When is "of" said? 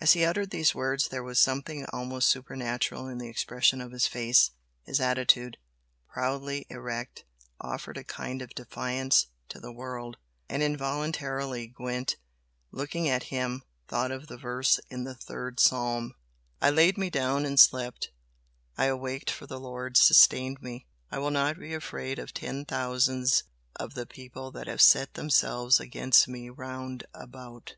3.82-3.92, 8.40-8.54, 14.10-14.28, 22.18-22.32, 23.76-23.92